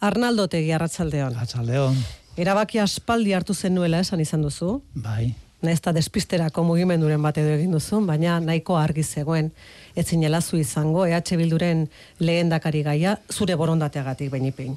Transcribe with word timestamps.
Arnaldo 0.00 0.46
tegi 0.48 0.72
arratsaldeon. 0.72 1.34
Arratsaldeon. 1.34 1.96
Erabaki 2.38 2.78
aspaldi 2.78 3.34
hartu 3.34 3.54
zenuela 3.54 3.98
esan 4.04 4.20
izan 4.22 4.44
duzu. 4.46 4.78
Bai. 4.94 5.34
Naiz 5.62 5.80
ta 5.82 5.90
despisterako 5.90 6.62
mugimenduren 6.62 7.22
bat 7.22 7.38
edo 7.40 7.50
egin 7.56 7.72
duzu, 7.74 7.98
baina 8.06 8.36
nahiko 8.38 8.76
argi 8.78 9.02
zegoen 9.02 9.50
ez 9.98 10.06
zinela 10.06 10.40
zu 10.40 10.56
izango 10.56 11.06
EH 11.06 11.34
Bilduren 11.40 11.88
lehendakari 12.20 12.84
gaia 12.86 13.16
zure 13.32 13.56
borondateagatik 13.58 14.30
bainipein. 14.30 14.76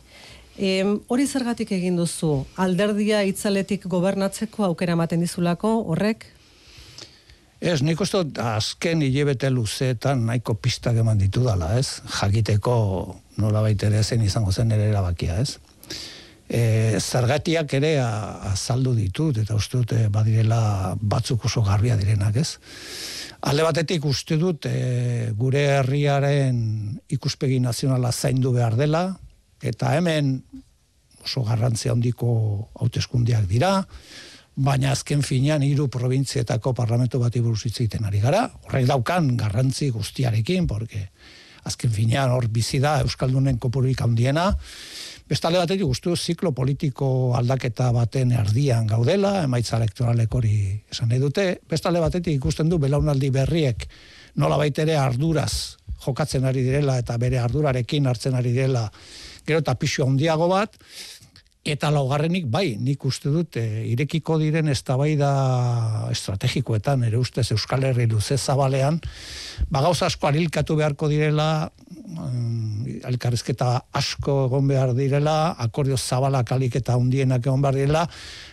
Em, 0.58 0.98
hori 1.08 1.28
zergatik 1.28 1.72
egin 1.72 1.96
duzu? 2.02 2.48
Alderdia 2.58 3.22
itzaletik 3.24 3.86
gobernatzeko 3.86 4.66
aukera 4.66 4.98
ematen 4.98 5.22
dizulako 5.22 5.78
horrek? 5.94 6.26
Ez, 7.62 7.84
nik 7.86 8.02
uste 8.02 8.24
azken 8.42 9.04
hilebete 9.06 9.52
luzeetan 9.54 10.26
nahiko 10.26 10.56
pistak 10.58 10.98
eman 10.98 11.20
ditu 11.22 11.44
dala, 11.46 11.76
ez? 11.78 12.02
Jakiteko 12.10 12.74
nola 13.42 13.64
ere 13.70 14.04
zen 14.04 14.24
izango 14.24 14.52
zen 14.52 14.72
ere 14.72 14.90
erabakia, 14.92 15.40
ez? 15.42 15.58
E, 16.52 17.00
zergatiak 17.00 17.74
ere 17.80 17.96
azaldu 18.02 18.94
ditut, 18.96 19.38
eta 19.44 19.56
uste 19.56 19.78
dut 19.82 19.94
e, 19.96 20.08
badirela 20.12 20.96
batzuk 21.00 21.46
oso 21.48 21.64
garbia 21.64 21.96
direnak, 21.98 22.36
ez? 22.36 22.58
Alde 23.42 23.64
batetik 23.64 24.06
uste 24.06 24.38
dut 24.38 24.68
e, 24.70 25.32
gure 25.38 25.64
herriaren 25.80 27.00
ikuspegi 27.10 27.62
nazionala 27.64 28.12
zaindu 28.12 28.52
behar 28.54 28.76
dela, 28.78 29.06
eta 29.62 29.96
hemen 29.98 30.36
oso 31.24 31.46
garrantzia 31.48 31.94
handiko 31.96 32.34
hauteskundiak 32.82 33.48
dira, 33.50 33.80
baina 34.56 34.92
azken 34.92 35.22
finean 35.24 35.64
hiru 35.64 35.88
probintzietako 35.90 36.74
parlamento 36.78 37.20
bati 37.20 37.40
buruz 37.40 37.64
hitz 37.66 37.78
egiten 37.80 38.06
ari 38.06 38.20
gara. 38.20 38.50
Horrek 38.68 38.90
daukan 38.90 39.36
garrantzi 39.38 39.90
guztiarekin, 39.96 40.68
porque 40.68 41.08
azken 41.68 41.92
finean 41.94 42.32
hor 42.34 42.48
bizi 42.50 42.80
da 42.80 43.00
Euskaldunen 43.04 43.60
kopuruik 43.62 44.02
handiena. 44.02 44.52
Bestale 45.30 45.62
batetik 45.62 45.86
guztu 45.88 46.16
ziklo 46.16 46.52
politiko 46.52 47.34
aldaketa 47.38 47.92
baten 47.96 48.34
erdian 48.36 48.88
gaudela, 48.88 49.44
emaitza 49.46 49.78
elektoralek 49.78 50.34
hori 50.36 50.56
esan 50.92 51.12
nahi 51.12 51.22
dute. 51.22 51.46
Bestale 51.70 52.02
batetik 52.04 52.36
ikusten 52.36 52.70
du 52.70 52.82
belaunaldi 52.82 53.30
berriek 53.32 53.88
nola 54.36 54.58
baitere 54.60 54.98
arduraz 54.98 55.78
jokatzen 56.02 56.46
ari 56.50 56.64
direla 56.66 56.98
eta 57.00 57.18
bere 57.22 57.40
ardurarekin 57.40 58.08
hartzen 58.10 58.36
ari 58.36 58.54
direla 58.56 58.88
gero 59.46 59.62
eta 59.62 59.76
pixo 59.76 60.06
handiago 60.06 60.48
bat, 60.52 60.78
Eta 61.62 61.92
laugarrenik, 61.94 62.48
bai, 62.50 62.74
nik 62.82 63.04
uste 63.06 63.30
dut, 63.30 63.60
e, 63.62 63.84
irekiko 63.92 64.40
diren 64.42 64.72
eztabaida 64.74 65.28
estrategikoetan, 66.10 67.04
ere 67.06 67.20
ustez 67.22 67.52
Euskal 67.54 67.86
Herri 67.86 68.08
luze 68.10 68.34
zabalean, 68.34 68.98
bagauz 69.70 70.00
asko 70.08 70.26
arilkatu 70.32 70.80
beharko 70.80 71.06
direla, 71.12 71.70
um, 72.18 72.82
asko 73.94 74.38
egon 74.48 74.74
behar 74.74 74.96
direla, 74.98 75.54
akordio 75.62 75.98
zabalak 75.98 76.52
alik 76.52 76.80
eta 76.82 76.98
hundienak 76.98 77.46
egon 77.46 77.62
behar 77.62 77.78
direla, 77.78 78.08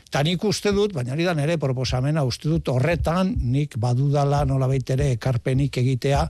eta 0.08 0.22
nik 0.24 0.44
uste 0.48 0.72
dut, 0.72 0.94
baina 0.96 1.12
hori 1.12 1.26
da 1.26 1.34
nire 1.36 1.58
proposamena, 1.60 2.24
uste 2.24 2.48
dut 2.48 2.68
horretan, 2.72 3.34
nik 3.52 3.76
badudala 3.80 4.44
nola 4.48 4.68
baitere 4.70 5.10
ekarpenik 5.18 5.76
egitea, 5.82 6.22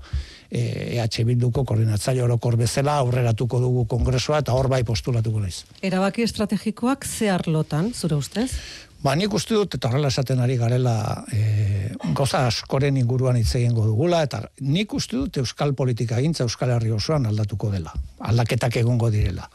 EH 0.49 1.25
Bilduko 1.29 1.63
koordinatzaile 1.69 2.23
orokor 2.25 2.57
bezala 2.57 2.97
aurreratuko 3.03 3.61
dugu 3.61 3.85
kongresua 3.87 4.41
eta 4.41 4.55
hor 4.57 4.71
bai 4.73 4.81
postulatuko 4.85 5.43
naiz. 5.43 5.63
Erabaki 5.85 6.25
estrategikoak 6.25 7.05
ze 7.05 7.29
arlotan, 7.31 7.93
zure 7.95 8.17
ustez? 8.17 8.51
Ba, 8.99 9.13
nik 9.15 9.35
uste 9.37 9.55
dut, 9.55 9.77
eta 9.79 9.93
horrela 9.93 10.09
esaten 10.11 10.41
ari 10.43 10.57
garela, 10.59 11.23
e, 11.31 11.93
goza 12.19 12.41
askoren 12.49 12.97
inguruan 12.99 13.37
hitz 13.39 13.53
egingo 13.61 13.85
dugula, 13.87 14.25
eta 14.27 14.41
nik 14.67 14.95
uste 14.97 15.15
dut 15.21 15.39
Euskal 15.39 15.77
politika 15.79 16.19
gintza 16.19 16.43
Euskal 16.49 16.73
Herri 16.75 16.91
osoan 16.91 17.29
aldatuko 17.31 17.71
dela, 17.71 17.93
aldaketak 18.19 18.81
egongo 18.83 19.13
direla. 19.15 19.47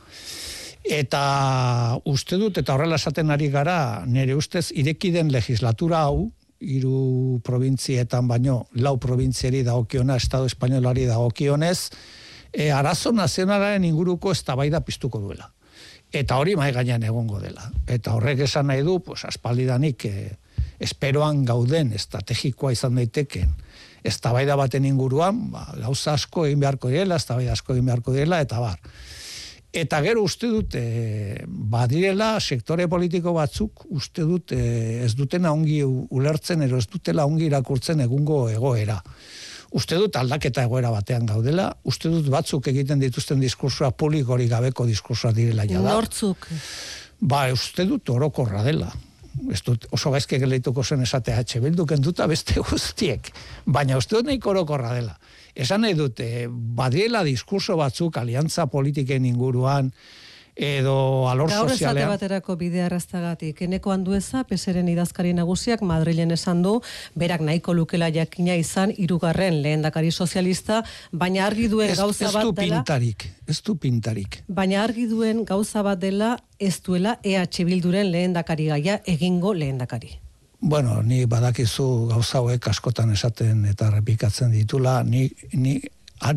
Eta 0.84 1.98
uste 2.06 2.38
dut, 2.38 2.58
eta 2.60 2.74
horrela 2.76 3.00
esaten 3.00 3.32
ari 3.32 3.48
gara, 3.50 4.04
nire 4.06 4.36
ustez, 4.36 4.70
irekiden 4.76 5.32
legislatura 5.32 6.04
hau, 6.04 6.28
hiru 6.64 7.40
probintzietan 7.44 8.28
baino 8.28 8.66
lau 8.80 8.98
probintzieri 9.00 9.64
dagokiona 9.64 10.16
estado 10.16 10.48
espainolari 10.48 11.06
dagokionez 11.06 11.90
e, 12.52 12.72
arazo 12.72 13.12
nazionalaren 13.12 13.84
inguruko 13.84 14.32
eztabaida 14.32 14.82
piztuko 14.82 15.20
duela. 15.20 15.52
Eta 16.14 16.38
hori 16.38 16.56
mai 16.56 16.72
gainean 16.72 17.04
egongo 17.04 17.40
dela. 17.42 17.72
Eta 17.88 18.14
horrek 18.14 18.46
esan 18.46 18.70
nahi 18.70 18.84
du 18.86 19.00
pues 19.04 19.26
aspaldidanik 19.26 20.06
e, 20.06 20.38
esperoan 20.80 21.44
gauden 21.46 21.94
estrategikoa 21.94 22.74
izan 22.76 22.96
daiteken 23.00 23.52
eztabaida 24.04 24.56
baten 24.60 24.86
inguruan 24.86 25.46
ba, 25.52 25.66
gauza 25.80 26.18
asko 26.18 26.46
egin 26.48 26.60
beharko 26.64 26.92
direla 26.92 27.16
eztabaida 27.22 27.54
asko 27.56 27.74
egin 27.74 27.88
beharko 27.88 28.16
direla 28.16 28.42
eta 28.44 28.60
bar 28.60 28.80
Eta 29.74 30.04
gero 30.06 30.22
uste 30.22 30.48
dut, 30.52 30.76
e, 30.78 31.46
badirela 31.48 32.36
sektore 32.38 32.86
politiko 32.88 33.32
batzuk 33.34 33.88
uste 33.90 34.22
dut 34.22 34.54
e, 34.54 34.60
ez 35.02 35.16
dutena 35.18 35.50
ongi 35.50 35.80
ulertzen, 35.84 36.62
ero 36.62 36.78
ez 36.78 36.86
dutela 36.86 37.26
ongi 37.26 37.48
irakurtzen 37.48 38.04
egungo 38.06 38.44
egoera. 38.54 39.00
Uste 39.74 39.98
dut 39.98 40.14
aldaketa 40.20 40.68
egoera 40.68 40.92
batean 40.94 41.26
gaudela, 41.26 41.72
uste 41.90 42.12
dut 42.14 42.30
batzuk 42.30 42.70
egiten 42.70 43.02
dituzten 43.02 43.42
diskursua 43.42 43.90
publikori 43.98 44.46
gabeko 44.52 44.86
diskursua 44.86 45.34
direla 45.34 45.66
jada. 45.66 45.96
Nortzuk? 45.96 46.46
Ba, 47.18 47.48
uste 47.50 47.88
dut 47.90 48.14
orokorra 48.14 48.62
dela. 48.62 48.92
Ez 49.50 49.64
dut 49.66 49.88
oso 49.96 50.12
gaizke 50.14 50.38
geleituko 50.38 50.84
zen 50.84 51.02
esate 51.02 51.34
hatxe 51.34 51.64
bilduken 51.64 52.06
duta 52.06 52.28
beste 52.30 52.62
guztiek. 52.62 53.34
Baina 53.66 53.98
uste 53.98 54.20
dut 54.20 54.30
nahiko 54.30 54.54
orokorra 54.54 54.94
dela. 54.94 55.18
Esan 55.56 55.86
nahi 55.86 55.94
dute, 55.94 56.48
badiela 56.50 57.24
diskurso 57.24 57.78
batzuk 57.78 58.18
aliantza 58.18 58.68
politiken 58.68 59.26
inguruan, 59.26 59.92
edo 60.56 61.30
alor 61.30 61.50
Gaur 61.50 61.70
sozialean. 61.70 62.08
Gaur 62.08 62.16
baterako 62.16 62.56
bidea 62.58 62.86
arrastagatik. 62.86 63.62
Eneko 63.66 63.92
handueza, 63.92 64.44
peseren 64.50 64.88
idazkari 64.90 65.34
nagusiak 65.34 65.82
Madrilen 65.82 66.32
esan 66.32 66.62
du, 66.64 66.80
berak 67.16 67.42
nahiko 67.42 67.74
lukela 67.74 68.10
jakina 68.14 68.56
izan, 68.56 68.94
irugarren 68.98 69.62
lehendakari 69.62 70.12
sozialista, 70.12 70.84
baina 71.12 71.46
argi 71.46 71.68
duen 71.70 71.96
gauza 71.98 72.32
bat 72.32 72.50
dela... 72.56 72.82
pintarik, 72.82 73.30
ez 73.48 73.62
du 73.62 73.78
pintarik. 73.78 74.44
Baina 74.48 74.84
argi 74.84 75.08
duen 75.10 75.44
gauza 75.46 75.82
bat 75.82 76.00
dela, 76.00 76.38
ez 76.60 76.80
duela 76.82 77.18
EH 77.24 77.66
Bilduren 77.66 78.12
lehendakari 78.12 78.70
gaia 78.70 79.02
egingo 79.06 79.54
lehendakari. 79.54 80.23
Bueno, 80.66 81.02
ni 81.04 81.26
badakizu 81.28 82.08
gauza 82.08 82.38
hauek 82.40 82.70
askotan 82.72 83.10
esaten 83.12 83.66
eta 83.68 83.90
repikatzen 83.92 84.54
ditula, 84.56 85.02
ni, 85.04 85.26
ni 85.60 85.74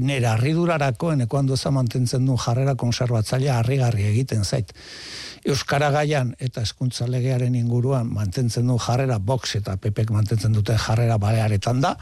nera 0.02 0.32
arridurarako 0.32 1.12
eneko 1.12 1.38
handoza 1.38 1.70
mantentzen 1.70 2.26
du 2.26 2.34
jarrera 2.34 2.74
konservatzailea 2.74 3.60
harrigarri 3.60 4.08
egiten 4.08 4.42
zait. 4.42 4.72
Euskara 5.46 5.92
gaian 5.94 6.34
eta 6.42 6.64
eskuntza 6.66 7.06
legearen 7.06 7.54
inguruan 7.54 8.10
mantentzen 8.10 8.66
du 8.66 8.80
jarrera 8.82 9.20
box 9.22 9.60
eta 9.60 9.76
pepek 9.76 10.10
mantentzen 10.10 10.58
dute 10.58 10.74
jarrera 10.74 11.20
balearetan 11.22 11.80
da. 11.86 11.94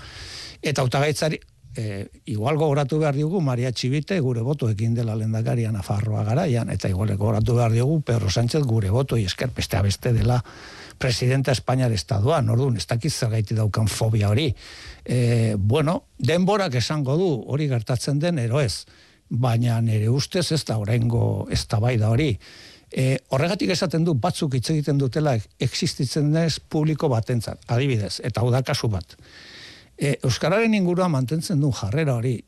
Eta 0.63 0.81
autagaitzari, 0.81 1.43
e, 1.77 2.09
igual 2.27 2.57
gogoratu 2.57 2.99
behar 2.99 3.15
diogu 3.15 3.41
Maria 3.41 3.73
Txibite 3.73 4.19
gure 4.21 4.43
boto 4.43 4.69
ekin 4.71 4.95
dela 4.95 5.17
lendakarian 5.19 5.77
afarroa 5.77 6.25
garaian, 6.25 6.71
eta 6.71 6.89
igual 6.89 7.15
gogoratu 7.17 7.57
behar 7.59 7.73
diogu 7.73 8.01
Pedro 8.03 8.31
Sánchez 8.31 8.63
gure 8.63 8.91
boto 8.91 9.17
esker 9.17 9.51
beste 9.55 9.81
beste 9.83 10.13
dela 10.13 10.43
presidenta 10.99 11.53
Espainiar 11.53 11.93
estaduan, 11.93 12.49
orduan, 12.49 12.77
ez 12.77 12.87
dakiz 12.87 13.13
zergaiti 13.15 13.55
daukan 13.55 13.89
fobia 13.89 14.29
hori. 14.31 14.53
E, 15.05 15.57
bueno, 15.59 16.05
denborak 16.19 16.77
esango 16.79 17.17
du 17.19 17.31
hori 17.51 17.67
gertatzen 17.69 18.21
den, 18.23 18.39
ero 18.39 18.61
ez, 18.61 18.87
baina 19.29 19.81
nire 19.83 20.09
ustez 20.09 20.53
ez 20.53 20.63
da 20.65 20.79
oraingo 20.79 21.49
ez 21.51 21.65
da 21.67 21.81
bai 21.83 21.97
da 21.99 22.13
hori. 22.15 22.31
E, 22.95 23.19
horregatik 23.35 23.73
esaten 23.75 24.05
du 24.07 24.15
batzuk 24.15 24.55
hitz 24.55 24.69
egiten 24.71 25.01
dutela 25.01 25.35
existitzen 25.59 26.31
denez 26.31 26.61
publiko 26.61 27.11
batentzat, 27.11 27.65
adibidez, 27.67 28.21
eta 28.23 28.41
hau 28.41 28.53
da 28.55 28.63
kasu 28.63 28.89
bat. 28.93 29.17
E, 29.99 30.19
Euskararen 30.27 30.75
inguruan 30.75 31.13
mantentzen 31.13 31.61
du 31.61 31.71
jarrera 31.73 32.17
hori, 32.19 32.39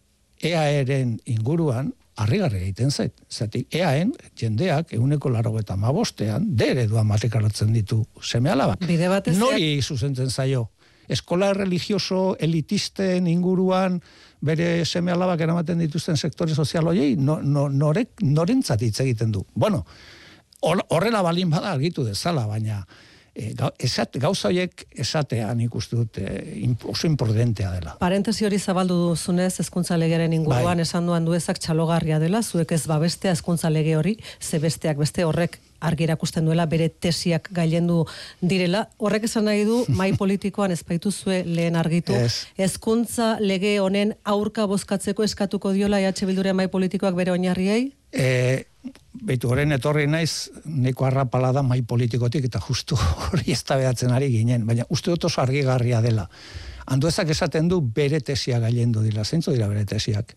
EAEren 0.42 1.16
inguruan, 1.32 1.92
harrigarri 2.16 2.62
egiten 2.64 2.90
zait. 2.90 3.12
Zatik, 3.30 3.68
eaen, 3.76 4.12
jendeak, 4.38 4.92
euneko 4.96 5.30
laro 5.32 5.52
eta 5.60 5.76
mabostean, 5.76 6.48
dere 6.56 6.86
duan 6.88 7.06
matekaratzen 7.08 7.72
ditu 7.76 8.02
seme 8.22 8.50
alaba. 8.50 8.78
Bide 8.86 9.08
batez... 9.12 9.36
Nori 9.38 9.76
zuzentzen 9.82 10.30
zaio. 10.30 10.70
Eskola 11.08 11.52
religioso 11.54 12.34
elitisten 12.42 13.28
inguruan 13.30 14.00
bere 14.42 14.84
seme 14.84 15.12
alabak 15.14 15.44
eramaten 15.44 15.78
dituzten 15.84 16.16
sektore 16.16 16.54
sozial 16.54 16.88
hoiei, 16.90 17.14
no, 17.16 17.38
no, 17.42 17.68
norek, 17.68 18.24
norentzat 18.26 18.82
hitz 18.82 18.98
egiten 19.04 19.30
du. 19.32 19.44
Bueno, 19.54 19.84
horrela 20.62 21.22
balin 21.22 21.52
bada 21.52 21.70
argitu 21.76 22.04
dezala, 22.04 22.46
baina 22.50 22.82
e, 23.36 23.52
esat, 23.84 24.16
gauza 24.20 24.48
horiek 24.48 24.86
esatean 25.04 25.60
ikustu 25.60 26.02
dut 26.02 26.18
e, 26.18 26.72
oso 26.88 27.06
imprudentea 27.08 27.70
dela. 27.76 27.96
Parentesi 28.00 28.46
hori 28.48 28.58
zabaldu 28.58 28.96
duzunez 29.10 29.52
ezkuntza 29.60 29.98
legeren 30.00 30.32
inguruan 30.32 30.80
bai. 30.80 30.86
esan 30.86 31.06
duan 31.06 31.28
duezak 31.28 31.60
txalogarria 31.60 32.18
dela, 32.22 32.42
zuek 32.42 32.72
ez 32.72 32.86
babestea 32.88 33.36
ezkuntza 33.36 33.70
lege 33.70 33.96
hori, 33.96 34.16
ze 34.40 34.60
besteak 34.62 34.98
beste 35.02 35.24
horrek 35.24 35.60
argi 35.80 36.06
erakusten 36.06 36.46
duela 36.46 36.66
bere 36.66 36.88
tesiak 36.88 37.50
gailendu 37.52 38.04
direla. 38.40 38.86
Horrek 38.98 39.26
esan 39.28 39.46
nahi 39.50 39.66
du, 39.68 39.82
mai 40.00 40.12
politikoan 40.16 40.72
ezpaitu 40.72 41.12
zue 41.12 41.42
lehen 41.44 41.76
argitu. 41.76 42.16
Ezkuntza 42.56 43.36
lege 43.40 43.76
honen 43.82 44.16
aurka 44.24 44.66
bozkatzeko 44.66 45.26
eskatuko 45.26 45.74
diola 45.76 46.00
EH 46.00 46.24
Bildure 46.26 46.56
mai 46.56 46.68
politikoak 46.72 47.14
bere 47.14 47.34
oinarriei? 47.36 47.90
E, 48.12 48.64
Beitu, 49.26 49.50
horren 49.50 49.72
etorri 49.72 50.06
naiz, 50.10 50.50
neko 50.64 51.06
arrapala 51.08 51.52
da 51.52 51.62
mai 51.66 51.80
politikotik, 51.82 52.46
eta 52.50 52.60
justu 52.60 52.98
hori 53.26 53.52
ez 53.52 53.62
ari 53.72 54.30
ginen, 54.30 54.66
baina 54.66 54.84
uste 54.90 55.10
dut 55.10 55.24
oso 55.24 55.40
argigarria 55.40 56.00
dela. 56.00 56.28
Anduezak 56.86 57.30
esaten 57.30 57.68
du 57.68 57.80
bere 57.80 58.20
tesia 58.20 58.58
gailendu 58.60 59.02
dira, 59.02 59.24
zeintzu 59.24 59.52
dira 59.52 59.68
bere 59.68 59.84
tesiak? 59.84 60.36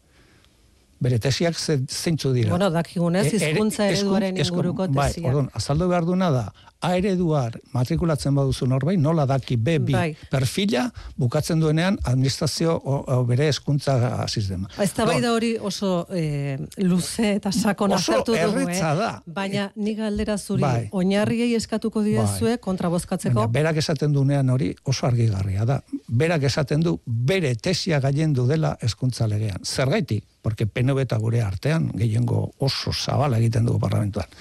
Bere 0.99 1.19
tesiak 1.19 1.55
zeintzu 1.55 2.33
dira? 2.33 2.49
Bueno, 2.49 2.69
dakigunez, 2.71 3.27
e, 3.29 3.35
izkuntza 3.37 3.85
ereduaren 3.87 4.37
inguruko 4.37 4.87
tesiak. 4.87 5.23
Bai, 5.23 5.29
orduan, 5.29 5.51
azaldu 5.53 5.87
behar 5.91 6.07
duna 6.07 6.31
da, 6.31 6.45
A 6.79 6.93
ereduar 6.95 7.57
matrikulatzen 7.75 8.31
baduzu 8.37 8.63
norbait, 8.71 8.99
nola 8.99 9.25
daki 9.27 9.57
B, 9.59 9.73
B 9.83 9.91
bai. 9.91 10.13
perfila, 10.31 10.85
bukatzen 11.19 11.59
duenean 11.59 11.97
administrazio 12.07 12.77
o, 12.79 13.17
bere 13.27 13.49
eskuntza 13.51 13.97
sistema. 14.31 14.69
Ez 14.79 14.93
da 14.95 15.03
bai 15.09 15.17
da 15.19 15.33
hori 15.35 15.49
oso 15.59 16.05
e, 16.15 16.55
luze 16.79 17.33
eta 17.35 17.51
sakon 17.51 17.97
azertu 17.97 18.31
dugu, 18.31 18.63
eh? 18.71 18.79
da. 18.79 19.11
Baina 19.27 19.67
ni 19.75 19.97
galdera 19.97 20.37
zuri, 20.37 20.63
bai. 20.63 20.87
oinarriei 20.95 21.51
eskatuko 21.59 22.03
diezue 22.05 22.55
bai. 22.55 22.63
kontrabozkatzeko? 22.63 23.49
berak 23.51 23.83
esaten 23.83 24.15
duenean 24.15 24.49
hori 24.49 24.71
oso 24.87 25.07
argigarria 25.11 25.67
da. 25.67 25.81
Berak 26.07 26.47
esaten 26.47 26.87
du 26.87 26.95
bere 27.05 27.55
tesia 27.55 27.99
gailendu 27.99 28.47
dela 28.47 28.77
eskuntza 28.81 29.27
legean. 29.27 29.65
Zergaitik? 29.65 30.23
Porque 30.41 30.65
PNV 30.65 31.03
eta 31.03 31.17
gure 31.19 31.41
artean 31.43 31.91
gehiengo 31.99 32.53
oso 32.57 32.93
zabala 32.93 33.37
egiten 33.43 33.67
dugu 33.67 33.83
parlamentuan. 33.83 34.31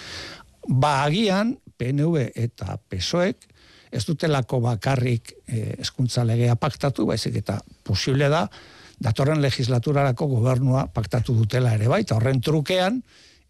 Ba 0.69 1.03
agian, 1.03 1.57
PNV 1.79 2.33
eta 2.35 2.77
PSOEk 2.89 3.47
ez 3.91 4.05
dutelako 4.05 4.61
bakarrik 4.61 5.33
eh, 5.47 5.77
eskuntza 5.81 6.25
legea 6.29 6.59
paktatu, 6.61 7.07
baizik 7.09 7.39
eta 7.41 7.59
posible 7.87 8.29
da, 8.29 8.45
datorren 9.01 9.41
legislaturarako 9.41 10.27
gobernua 10.35 10.87
paktatu 10.93 11.35
dutela 11.39 11.73
ere 11.79 11.89
bai, 11.89 12.03
eta 12.05 12.19
horren 12.19 12.43
trukean, 12.45 13.01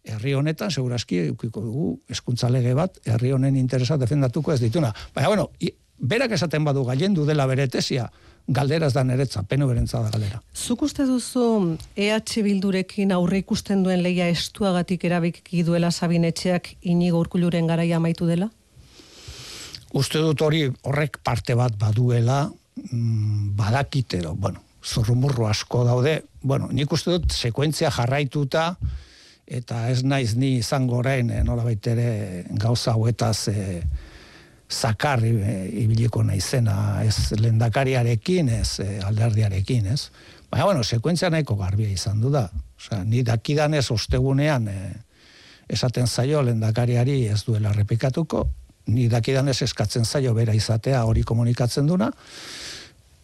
herri 0.09 0.33
honetan, 0.37 0.71
segurazki, 0.71 1.25
eukiko 1.33 1.61
dugu, 1.65 1.89
eskuntza 2.09 2.49
lege 2.49 2.73
bat, 2.77 3.01
herri 3.05 3.33
honen 3.35 3.57
interesa 3.59 3.97
defendatuko 3.99 4.53
ez 4.53 4.61
dituna. 4.61 4.93
Baina, 5.15 5.27
bueno, 5.33 5.49
berak 5.99 6.31
esaten 6.37 6.63
badu 6.63 6.85
gailendu 6.87 7.25
dela 7.27 7.45
bere 7.49 7.67
tesia, 7.67 8.07
galderaz 8.47 8.93
da 8.93 9.03
neretza, 9.03 9.43
penu 9.43 9.67
berentza 9.67 10.01
da 10.03 10.09
galera. 10.13 10.41
Zuk 10.55 10.83
uste 10.87 11.05
duzu 11.05 11.77
EH 11.95 12.43
Bildurekin 12.45 13.11
aurre 13.11 13.41
ikusten 13.43 13.83
duen 13.83 14.03
leia 14.03 14.29
estuagatik 14.29 15.03
erabiki 15.05 15.63
duela 15.63 15.91
sabinetxeak 15.91 16.75
inigo 16.81 17.19
urkuluren 17.19 17.67
garaia 17.67 17.97
amaitu 17.97 18.29
dela? 18.29 18.49
Uste 19.93 20.21
dut 20.21 20.41
hori 20.41 20.67
horrek 20.85 21.19
parte 21.23 21.55
bat 21.57 21.75
baduela, 21.77 22.49
mm, 22.91 23.55
badakitero, 23.57 24.35
bueno, 24.35 24.61
zurrumurru 24.85 25.47
asko 25.47 25.83
daude, 25.83 26.23
bueno, 26.41 26.69
nik 26.71 26.91
uste 26.91 27.17
dut 27.17 27.33
sekuentzia 27.33 27.91
jarraituta, 27.91 28.75
eta 29.49 29.87
ez 29.89 30.03
naiz 30.03 30.35
ni 30.37 30.57
izango 30.59 30.99
orain, 31.01 31.31
eh, 31.31 31.43
nola 31.43 31.65
baitere 31.65 32.45
gauza 32.51 32.93
hauetaz, 32.93 33.47
eh, 33.49 33.81
zakar 34.69 35.23
ibiliko 35.25 36.23
naizena, 36.23 37.03
ez 37.03 37.31
lendakariarekin, 37.39 38.49
ez 38.49 38.79
eh, 38.83 38.99
alderdiarekin, 39.05 39.87
ez? 39.87 40.09
Baina, 40.49 40.65
bueno, 40.65 40.83
sekuentzia 40.83 41.29
nahiko 41.29 41.55
garbia 41.57 41.89
izan 41.89 42.21
du 42.21 42.29
da. 42.33 42.47
Osea, 42.77 43.03
ni 43.03 43.23
dakidan 43.25 43.73
ez 43.73 43.89
ostegunean 43.91 44.67
eh, 44.67 44.93
esaten 45.69 46.07
zaio 46.07 46.41
lendakariari 46.45 47.25
ez 47.27 47.43
duela 47.45 47.73
repikatuko, 47.73 48.47
ni 48.87 49.07
dakidan 49.09 49.49
ez 49.49 49.61
eskatzen 49.61 50.05
zaio 50.05 50.33
bera 50.33 50.53
izatea 50.53 51.03
hori 51.05 51.23
komunikatzen 51.23 51.87
duna, 51.87 52.11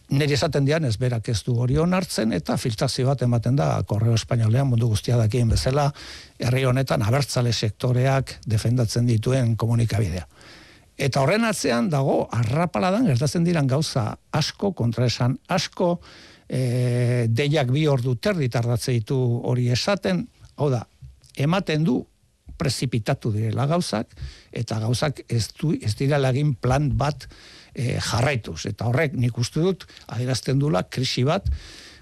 nire 0.08 0.34
esaten 0.34 0.66
dian 0.66 0.84
ez 0.84 0.96
berak 0.98 1.28
ez 1.28 1.40
du 1.42 1.56
hori 1.58 1.78
onartzen 1.82 2.32
eta 2.32 2.56
filtrazio 2.56 3.08
bat 3.08 3.22
ematen 3.22 3.56
da 3.58 3.82
Korreo 3.86 4.14
Espainolean 4.14 4.68
mundu 4.70 4.88
guztia 4.92 5.16
dakien 5.18 5.48
bezala 5.50 5.88
herri 6.38 6.64
honetan 6.64 7.02
abertzale 7.02 7.52
sektoreak 7.52 8.36
defendatzen 8.46 9.06
dituen 9.06 9.56
komunikabidea. 9.56 10.26
Eta 10.96 11.20
horren 11.20 11.44
atzean 11.44 11.90
dago 11.92 12.24
arrapaladan 12.32 13.04
gertatzen 13.10 13.44
diran 13.44 13.68
gauza 13.68 14.14
asko 14.32 14.72
kontraesan 14.72 15.36
asko 15.52 15.98
e, 16.48 17.26
deiak 17.28 17.70
bi 17.74 17.84
ordu 17.86 18.16
terdi 18.16 18.48
tardatze 18.48 18.94
ditu 18.96 19.18
hori 19.44 19.68
esaten, 19.74 20.24
hau 20.56 20.70
da, 20.72 20.86
ematen 21.36 21.84
du 21.84 22.00
prezipitatu 22.56 23.34
direla 23.34 23.66
gauzak 23.68 24.14
eta 24.56 24.78
gauzak 24.80 25.20
ez 25.28 25.50
du 25.58 25.74
ez 25.76 25.92
dira 25.98 26.16
lagin 26.16 26.54
plan 26.54 26.88
bat 26.96 27.28
e, 27.74 27.98
jarraituz. 28.00 28.62
Eta 28.70 28.88
horrek 28.88 29.12
nik 29.20 29.36
uste 29.38 29.60
dut 29.60 29.84
adierazten 30.08 30.58
dula 30.58 30.86
krisi 30.88 31.26
bat 31.28 31.44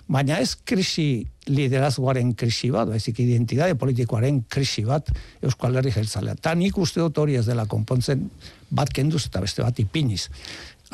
baina 0.09 0.39
ez 0.43 0.55
krisi 0.65 1.25
liderazgoaren 1.49 2.33
krisi 2.37 2.71
bat, 2.73 2.89
baizik 2.89 3.19
identitate 3.25 3.77
politikoaren 3.81 4.43
krisi 4.51 4.85
bat 4.89 5.11
Euskal 5.45 5.77
Herri 5.77 5.93
jeltzalea. 5.93 6.37
Ta 6.41 6.55
nik 6.57 6.79
uste 6.81 7.01
dut 7.01 7.19
hori 7.21 7.37
ez 7.41 7.45
dela 7.47 7.67
konpontzen 7.71 8.29
bat 8.75 8.93
kenduz 8.93 9.27
eta 9.29 9.43
beste 9.45 9.65
bat 9.65 9.79
ipiniz. 9.81 10.29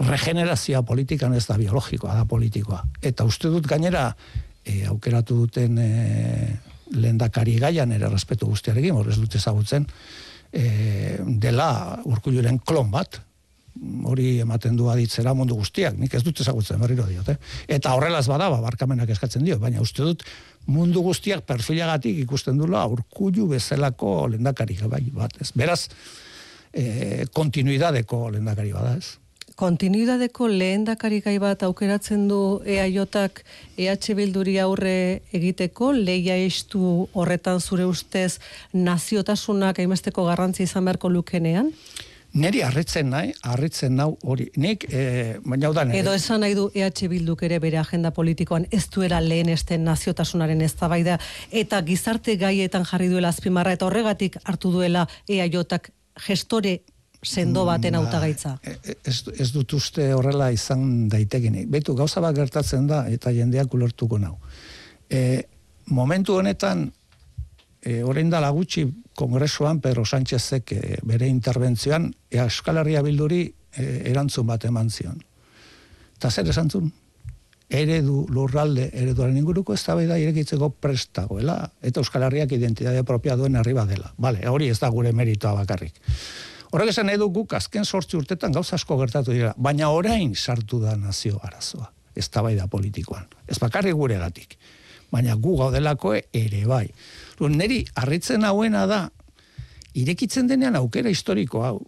Regenerazioa 0.00 0.82
politikan 0.86 1.34
ez 1.34 1.44
da 1.46 1.58
biologikoa, 1.58 2.14
da 2.22 2.24
politikoa. 2.24 2.82
Eta 3.02 3.26
uste 3.28 3.50
dut 3.52 3.66
gainera 3.68 4.08
e, 4.64 4.84
aukeratu 4.90 5.42
duten 5.44 5.78
e, 5.78 5.90
lehendakari 6.94 7.58
gaian 7.60 7.92
ere 7.92 8.10
respetu 8.10 8.48
guztiarekin, 8.50 8.96
hori 8.96 9.14
ez 9.14 9.18
dut 9.20 9.34
ezagutzen, 9.38 9.86
e, 10.52 11.18
dela 11.42 12.00
urkuluren 12.08 12.58
klon 12.66 12.90
bat, 12.90 13.20
hori 14.04 14.38
ematen 14.42 14.76
du 14.76 14.88
aditzera 14.92 15.32
mundu 15.34 15.56
guztiak, 15.56 15.96
nik 15.98 16.14
ez 16.14 16.22
dut 16.24 16.40
ezagutzen 16.42 16.80
berriro 16.82 17.06
diot, 17.08 17.28
eh? 17.32 17.36
Eta 17.76 17.94
horrelaz 17.96 18.26
badaba, 18.28 18.60
barkamenak 18.64 19.12
eskatzen 19.14 19.44
dio, 19.46 19.58
baina 19.62 19.80
uste 19.80 20.04
dut 20.04 20.24
mundu 20.70 21.02
guztiak 21.04 21.46
perfilagatik 21.48 22.18
ikusten 22.26 22.58
dula 22.60 22.84
aurkullu 22.84 23.48
bezalako 23.54 24.28
lendakari 24.34 24.76
bai, 24.84 25.06
bat, 25.14 25.40
ez? 25.40 25.50
Beraz, 25.56 25.88
e, 26.72 27.26
kontinuidadeko 27.32 28.28
lendakari 28.36 28.72
bada, 28.76 28.96
ez? 28.98 29.16
Kontinuidadeko 29.60 30.46
lehendakari 30.48 31.18
gai 31.20 31.38
bat 31.38 31.62
aukeratzen 31.66 32.28
du 32.28 32.62
EAJak 32.64 33.42
EH 33.76 34.14
Bilduri 34.16 34.56
aurre 34.58 35.20
egiteko, 35.36 35.90
leia 35.92 36.36
estu 36.36 37.08
horretan 37.12 37.60
zure 37.60 37.84
ustez 37.84 38.38
naziotasunak 38.72 39.82
haimesteko 39.82 40.24
garrantzi 40.30 40.64
izan 40.64 40.88
beharko 40.88 41.10
lukenean? 41.12 41.74
Neri 42.32 42.60
harritzen 42.62 43.08
nahi, 43.10 43.32
harritzen 43.42 43.96
nau 43.98 44.12
hori. 44.22 44.46
Nik, 44.56 44.84
e, 44.88 45.38
baina 45.42 45.72
da 45.74 45.84
Edo 45.98 46.12
esan 46.14 46.44
nahi 46.44 46.54
du 46.54 46.68
EH 46.74 47.08
Bilduk 47.10 47.42
ere 47.42 47.58
bere 47.58 47.78
agenda 47.78 48.12
politikoan 48.14 48.66
ez 48.70 48.84
duela 48.88 49.20
lehen 49.20 49.48
esten 49.48 49.84
naziotasunaren 49.84 50.60
ez 50.60 50.74
eta 51.50 51.82
gizarte 51.82 52.36
gaietan 52.36 52.84
jarri 52.84 53.08
duela 53.08 53.28
azpimarra, 53.28 53.72
eta 53.72 53.86
horregatik 53.86 54.36
hartu 54.44 54.70
duela 54.70 55.08
EAJak 55.28 55.90
gestore 56.26 56.80
sendo 57.22 57.64
baten 57.64 57.92
ba, 57.92 57.98
hautagaitza. 57.98 58.58
E, 58.62 58.76
e, 58.84 58.96
ez, 59.04 59.24
ez 59.38 59.50
dut 59.52 59.72
uste 59.72 60.12
horrela 60.14 60.50
izan 60.52 61.08
daitegenik. 61.08 61.68
Betu, 61.68 61.94
gauza 61.94 62.20
bat 62.20 62.36
gertatzen 62.36 62.86
da, 62.86 63.04
eta 63.08 63.30
jendeak 63.30 63.74
ulertuko 63.74 64.18
nau. 64.18 64.36
E, 65.10 65.42
momentu 65.90 66.38
honetan, 66.38 66.92
e, 67.82 68.02
orain 68.04 68.30
da 68.30 68.40
lagutxi 68.40 68.86
kongresuan 69.16 69.80
Pedro 69.80 70.04
Sánchezek 70.04 70.72
e, 70.72 70.98
bere 71.02 71.28
interbentzioan 71.28 72.10
Euskal 72.30 72.80
Herria 72.82 73.02
bilduri 73.02 73.44
e, 73.48 73.86
erantzun 74.10 74.46
bat 74.46 74.64
eman 74.68 74.90
zion. 74.90 75.20
Eta 76.16 76.30
zer 76.30 76.50
esan 76.52 76.70
zun? 76.70 76.90
Eredu 77.70 78.24
lurralde 78.34 78.88
ereduaren 78.98 79.36
inguruko 79.38 79.74
ez 79.74 79.82
da 79.86 80.18
irekitzeko 80.18 80.72
prestagoela 80.82 81.70
eta 81.80 82.00
Euskal 82.00 82.26
Herriak 82.26 82.52
identitate 82.52 83.04
propia 83.04 83.36
duen 83.36 83.56
herri 83.56 83.74
dela. 83.86 84.12
Vale, 84.18 84.46
hori 84.48 84.68
ez 84.68 84.78
da 84.78 84.88
gure 84.88 85.12
meritoa 85.12 85.54
bakarrik. 85.54 85.94
Horrek 86.70 86.92
esan 86.92 87.08
edu 87.10 87.30
guk 87.34 87.54
azken 87.54 87.84
sortzi 87.84 88.16
urtetan 88.16 88.52
gauza 88.52 88.76
asko 88.76 88.98
gertatu 88.98 89.32
dira, 89.32 89.54
baina 89.56 89.88
orain 89.90 90.34
sartu 90.34 90.78
da 90.78 90.96
nazio 90.96 91.40
arazoa, 91.42 91.90
ez 92.14 92.28
da 92.30 92.66
politikoan. 92.66 93.26
Ez 93.48 93.58
bakarrik 93.58 93.94
gure 93.94 94.18
gatik, 94.18 94.56
baina 95.10 95.34
gu 95.34 95.56
gaudelako 95.56 96.14
ere 96.14 96.66
bai. 96.66 96.86
Neri, 97.48 97.84
harritzen 97.96 98.44
hauena 98.44 98.86
da, 98.86 99.00
irekitzen 99.94 100.48
denean 100.50 100.76
aukera 100.76 101.08
historiko 101.08 101.64
hau, 101.64 101.78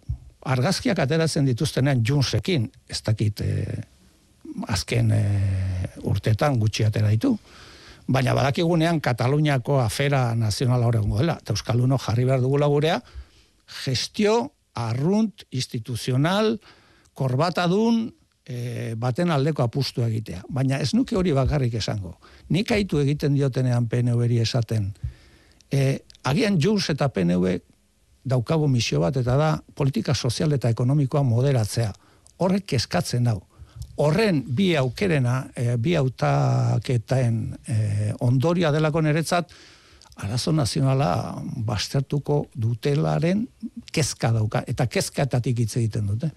argazkiak 0.49 0.99
ateratzen 0.99 1.45
dituztenean 1.45 2.01
junsekin, 2.05 2.69
ez 2.89 3.01
dakit 3.05 3.41
eh, 3.45 3.83
azken 4.67 5.11
eh, 5.15 5.85
urtetan 6.09 6.57
gutxi 6.59 6.87
atera 6.87 7.11
ditu, 7.13 7.37
baina 8.07 8.33
badakigunean 8.35 8.99
Kataluniako 9.01 9.79
afera 9.79 10.33
nazionala 10.35 10.87
horrengo 10.87 11.21
dela, 11.21 11.37
eta 11.39 11.53
Euskal 11.53 11.81
Uno 11.81 11.97
jarri 11.97 12.25
behar 12.27 12.41
dugula 12.41 12.67
gurea, 12.67 12.99
gestio, 13.83 14.51
arrunt, 14.75 15.45
instituzional, 15.51 16.57
korbatadun, 17.13 18.09
e, 18.45 18.93
baten 18.99 19.31
aldeko 19.31 19.63
apustu 19.63 20.03
egitea. 20.03 20.43
Baina 20.49 20.79
ez 20.83 20.93
nuke 20.93 21.15
hori 21.15 21.33
bakarrik 21.35 21.77
esango. 21.79 22.17
Nik 22.49 22.71
haitu 22.71 22.99
egiten 22.99 23.37
diotenean 23.37 23.87
PNV-eri 23.87 24.41
esaten, 24.43 24.91
e, 25.73 26.03
agian 26.23 26.59
Junts 26.61 26.91
eta 26.93 27.09
PNV 27.09 27.57
daukago 28.23 28.69
misio 28.71 29.01
bat, 29.03 29.17
eta 29.19 29.35
da 29.39 29.49
politika 29.75 30.13
sozial 30.15 30.53
eta 30.55 30.71
ekonomikoa 30.71 31.23
moderatzea. 31.27 31.91
Horrek 32.43 32.77
eskatzen 32.77 33.27
dau. 33.27 33.41
Horren 34.03 34.41
bi 34.47 34.73
aukerena, 34.79 35.43
e, 35.55 35.75
bi 35.77 35.95
autaketaen 35.99 37.39
e, 37.67 37.77
ondoria 38.25 38.71
delako 38.73 39.03
niretzat, 39.03 39.51
arazo 40.23 40.51
nazionala 40.53 41.41
bastertuko 41.65 42.43
dutelaren 42.53 43.47
kezka 43.93 44.29
dauka, 44.33 44.61
eta 44.69 44.85
kezkatatik 44.87 45.63
hitz 45.65 45.75
egiten 45.81 46.07
dute. 46.09 46.29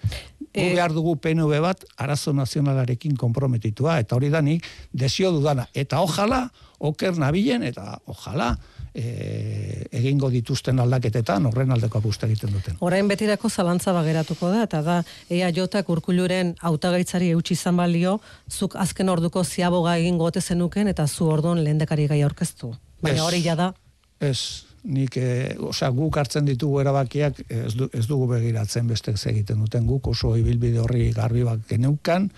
E... 0.56 0.72
behar 0.72 0.94
dugu 0.96 1.16
PNV 1.20 1.60
bat 1.60 1.84
arazo 2.00 2.32
nazionalarekin 2.32 3.16
komprometitua, 3.20 3.98
eta 4.00 4.16
hori 4.16 4.32
da 4.32 4.40
nik 4.40 4.64
desio 4.92 5.30
dudana. 5.32 5.68
Eta 5.76 6.00
ojala, 6.04 6.46
oker 6.80 7.20
nabilen, 7.20 7.64
eta 7.68 7.98
ojala, 8.08 8.54
e, 8.96 9.86
egingo 9.92 10.30
dituzten 10.32 10.80
aldaketetan 10.80 11.46
horren 11.50 11.72
aldeko 11.74 12.00
apusta 12.00 12.26
egiten 12.28 12.54
duten. 12.56 12.78
Orain 12.84 13.08
betirako 13.08 13.50
zalantza 13.50 13.92
bageratuko 13.96 14.50
da, 14.54 14.62
eta 14.66 14.82
da, 14.86 14.98
ea 15.32 15.50
jotak 15.54 15.90
urkuluren 15.92 16.54
autagaitzari 16.70 17.30
eutxi 17.36 17.56
izan 17.58 17.76
balio, 17.76 18.18
zuk 18.50 18.76
azken 18.80 19.12
orduko 19.12 19.44
ziaboga 19.44 19.96
egin 20.00 20.18
gote 20.18 20.40
zenuken, 20.40 20.88
eta 20.92 21.06
zu 21.06 21.28
orduan 21.28 21.62
lehendekari 21.64 22.08
gai 22.12 22.22
aurkeztu. 22.26 22.72
Baina 23.04 23.26
hori 23.26 23.42
jada? 23.44 23.72
Ez, 24.20 24.64
nik, 24.88 25.18
e, 25.20 25.56
osea, 25.60 25.90
guk 25.92 26.16
hartzen 26.16 26.48
ditugu 26.48 26.80
erabakiak 26.80 27.42
ez, 27.48 27.74
du, 27.76 27.90
ez 27.92 28.06
dugu 28.08 28.30
begiratzen 28.32 28.88
bestek 28.88 29.20
egiten 29.28 29.60
duten 29.60 29.86
guk, 29.86 30.08
oso 30.14 30.32
ibilbide 30.40 30.80
horri 30.80 31.10
garbi 31.12 31.44
bat 31.44 31.60
geneukan, 31.68 32.30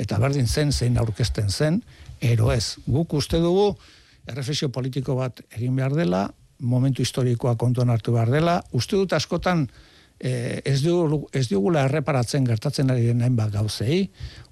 eta 0.00 0.18
berdin 0.18 0.48
zen 0.48 0.72
zein 0.72 0.98
aurkezten 0.98 1.50
zen, 1.50 1.82
ero 2.20 2.50
ez. 2.52 2.76
Guk 2.88 3.14
uste 3.14 3.38
dugu, 3.38 3.76
erreflexio 4.28 4.68
politiko 4.72 5.16
bat 5.18 5.40
egin 5.56 5.76
behar 5.76 5.94
dela, 5.96 6.26
momentu 6.60 7.02
historikoa 7.02 7.56
kontuan 7.56 7.90
hartu 7.90 8.12
behar 8.12 8.30
dela, 8.30 8.60
uste 8.76 8.96
dut 8.96 9.12
askotan 9.16 9.64
eh, 10.20 10.60
ez, 10.64 10.80
dugu, 10.84 11.22
ez 11.32 11.46
dugula 11.48 11.86
erreparatzen 11.88 12.44
gertatzen 12.44 12.92
ari 12.92 13.08
den 13.08 13.36
bat 13.36 13.52
gauzei, 13.54 14.02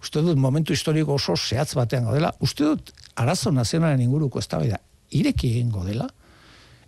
uste 0.01 0.23
dut 0.25 0.41
momentu 0.41 0.73
historiko 0.73 1.19
oso 1.19 1.37
zehatz 1.37 1.75
batean 1.77 2.09
gaudela, 2.09 2.33
uste 2.41 2.65
dut 2.65 2.93
arazo 3.17 3.53
nazionalen 3.53 4.01
inguruko 4.01 4.41
ez 4.41 4.49
da 4.49 4.63
ireki 5.11 5.53
egingo 5.57 5.85
dela, 5.85 6.09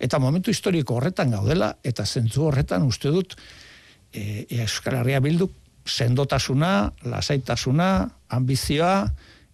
eta 0.01 0.19
momentu 0.19 0.51
historiko 0.51 0.97
horretan 0.97 1.31
gaudela, 1.37 1.75
eta 1.85 2.07
zentzu 2.07 2.49
horretan 2.49 2.87
uste 2.89 3.13
dut 3.13 3.37
e, 4.13 4.47
Euskal 4.63 5.01
Herria 5.01 5.21
bilduk 5.21 5.53
sendotasuna, 5.85 6.93
lasaitasuna, 7.05 7.91
ambizioa, 8.29 9.11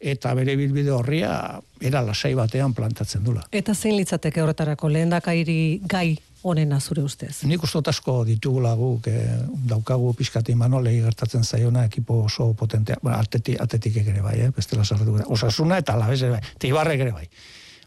eta 0.07 0.33
bere 0.39 0.55
bilbide 0.59 0.93
horria 0.95 1.33
era 1.81 2.03
lasai 2.05 2.35
batean 2.39 2.75
plantatzen 2.75 3.25
dula. 3.27 3.43
Eta 3.53 3.75
zein 3.75 3.97
litzateke 3.99 4.43
horretarako 4.43 4.91
lehendakairi 4.93 5.59
gai 5.89 6.17
honen 6.47 6.75
zure 6.81 7.03
ustez? 7.03 7.43
Nik 7.49 7.63
ustot 7.67 7.89
asko 7.91 8.21
ditugula 8.29 8.75
guk, 8.79 9.09
eh, 9.11 9.39
daukagu 9.71 10.13
pixkati 10.15 10.55
manolei 10.55 11.01
gertatzen 11.03 11.45
zaiona 11.45 11.85
ekipo 11.89 12.23
oso 12.25 12.53
potentea, 12.55 12.97
bueno, 13.03 13.19
atetik, 13.19 13.59
atetik 13.61 13.97
ere 14.05 14.23
bai, 14.23 14.39
eh, 14.41 14.51
bestela 14.55 14.85
sarretu 14.85 15.17
Osasuna 15.27 15.79
eta 15.79 15.97
labez 15.97 16.23
ere 16.23 16.31
bai, 16.37 16.43
eta 16.55 16.93
ere 16.93 17.13
bai. 17.13 17.29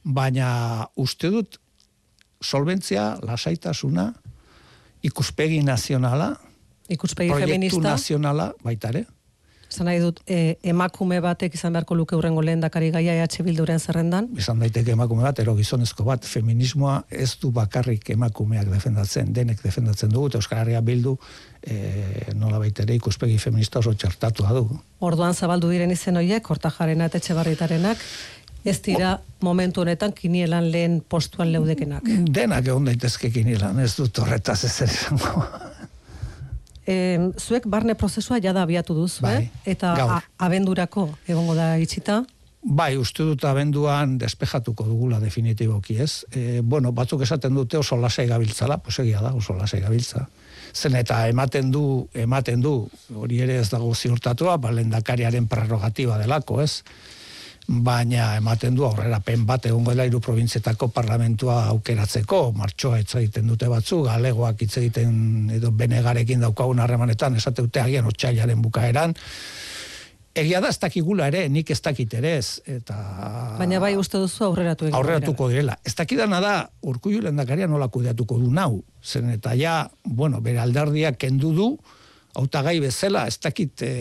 Baina 0.03 0.87
uste 0.95 1.29
dut 1.29 1.59
solventzia, 2.41 3.17
lasaitasuna, 3.21 4.13
ikuspegi 5.03 5.61
nazionala, 5.63 6.33
ikuspegi 6.89 7.29
proiektu 7.29 7.53
feminista, 7.53 7.89
nazionala, 7.89 8.53
baitare, 8.63 9.05
Zan 9.69 9.85
nahi 9.85 9.99
dut, 10.01 10.19
e, 10.25 10.57
emakume 10.65 11.19
batek 11.21 11.53
izan 11.53 11.75
beharko 11.75 11.95
luke 11.95 12.15
urrengo 12.17 12.41
lehen 12.41 12.61
dakari 12.63 12.89
gaia 12.89 13.13
EH 13.13 13.43
Bilduren 13.45 13.79
zerrendan? 13.79 14.31
Izan 14.37 14.59
daiteke 14.63 14.95
emakume 14.95 15.23
bat, 15.23 15.39
ero 15.39 15.53
gizonezko 15.55 16.03
bat, 16.07 16.25
feminismoa 16.25 17.03
ez 17.09 17.35
du 17.41 17.51
bakarrik 17.53 18.09
emakumeak 18.09 18.71
defendatzen, 18.73 19.29
denek 19.33 19.61
defendatzen 19.61 20.09
dugu, 20.09 20.31
Euskal 20.39 20.63
Herria 20.63 20.81
Bildu 20.81 21.15
e, 21.61 22.33
nola 22.33 22.57
baitere 22.59 22.97
ikuspegi 22.97 23.37
feminista 23.37 23.79
oso 23.79 23.93
txartatu 23.93 24.47
du. 24.57 24.65
Orduan 25.05 25.33
zabaldu 25.33 25.69
diren 25.69 25.91
izen 25.91 26.17
horiek, 26.17 26.43
kortajarena 26.43 27.05
eta 27.05 27.21
etxe 27.21 27.35
ez 28.65 28.81
dira 28.83 29.19
momentu 29.41 29.81
honetan 29.81 30.11
kinielan 30.13 30.71
lehen 30.71 31.01
postuan 31.07 31.51
leudekenak. 31.53 32.03
Denak 32.33 32.67
egon 32.67 32.89
daitezke 32.89 33.31
kinielan, 33.31 33.79
ez 33.79 33.95
dut 33.95 34.19
horretaz 34.19 34.63
ez 34.65 34.81
izango 34.89 35.45
e, 36.89 37.31
zuek 37.37 37.67
barne 37.69 37.95
prozesua 37.95 38.39
jada 38.41 38.63
abiatu 38.65 38.95
duzu, 38.97 39.23
bai, 39.25 39.37
eh? 39.43 39.71
eta 39.75 39.93
abendurako 40.41 41.09
egongo 41.27 41.55
da 41.57 41.75
itxita? 41.81 42.23
Bai, 42.59 42.97
uste 42.99 43.23
dut 43.23 43.45
abenduan 43.47 44.17
despejatuko 44.19 44.83
dugula 44.83 45.21
definitiboki 45.21 45.95
ez. 46.03 46.25
E, 46.35 46.59
bueno, 46.59 46.91
batzuk 46.91 47.23
esaten 47.23 47.55
dute 47.55 47.79
oso 47.79 47.95
lasai 47.95 48.27
gabiltzala, 48.27 48.81
pues 48.83 48.99
egia 48.99 49.21
da, 49.23 49.31
oso 49.31 49.55
lasai 49.55 49.79
gabiltza. 49.85 50.25
Zen 50.75 50.97
eta 50.99 51.21
ematen 51.31 51.71
du, 51.71 51.83
ematen 52.13 52.61
du, 52.61 52.73
hori 53.15 53.39
ere 53.45 53.61
ez 53.61 53.69
dago 53.71 53.93
ziurtatua, 53.95 54.57
balendakariaren 54.61 55.47
prerrogatiba 55.47 56.19
delako, 56.19 56.59
ez? 56.61 56.83
Baina 57.69 58.31
ematen 58.39 58.73
du 58.75 58.85
aurrera 58.87 59.19
pen 59.21 59.45
bat 59.45 59.67
egongo 59.69 59.93
dela 59.93 60.07
hiru 60.07 60.19
probintzietako 60.25 60.89
parlamentua 60.93 61.61
aukeratzeko, 61.75 62.41
martxoa 62.57 62.97
hitz 62.97 63.13
egiten 63.21 63.47
dute 63.47 63.69
batzu, 63.69 64.01
galegoak 64.07 64.63
hitz 64.65 64.75
egiten 64.81 65.51
edo 65.53 65.71
benegarekin 65.71 66.41
daukagun 66.41 66.81
harremanetan, 66.81 67.37
esate 67.37 67.61
dute 67.61 67.83
agian 67.83 68.09
otxailaren 68.09 68.61
bukaeran, 68.65 69.13
Egia 70.39 70.59
da 70.61 70.69
ez 70.69 70.77
dakigula 70.79 71.25
ere, 71.27 71.47
nik 71.49 71.71
ez 71.73 71.79
dakit 71.83 72.13
ere 72.19 72.35
ez. 72.37 72.59
Eta... 72.69 72.95
Baina 73.57 73.79
bai 73.81 73.95
uste 73.97 74.19
duzu 74.21 74.45
aurreratu 74.45 74.85
egin. 74.85 74.95
Aurreratuko 74.95 75.47
direla. 75.49 75.73
Ez 75.83 75.95
dakidana 75.97 76.39
da, 76.43 76.53
urkullu 76.85 77.23
lendakaria 77.25 77.67
nola 77.67 77.89
kudeatuko 77.91 78.37
du 78.39 78.51
nau. 78.53 78.83
Zen 79.03 79.33
eta 79.33 79.55
ja, 79.57 79.81
bueno, 80.05 80.39
bere 80.45 80.61
aldardiak 80.61 81.17
kendu 81.19 81.51
du, 81.57 81.67
hautagai 82.37 82.79
bezala, 82.83 83.25
ez 83.27 83.39
dakit 83.41 83.81
e, 83.81 83.91